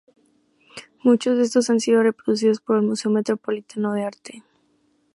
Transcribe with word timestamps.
Muchos 1.03 1.37
de 1.37 1.43
estos 1.43 1.69
han 1.69 1.79
sido 1.79 2.01
reproducidos 2.01 2.59
por 2.59 2.75
el 2.77 2.81
Museo 2.81 3.11
Metropolitano 3.11 3.93
de 3.93 4.03
Arte. 4.03 4.43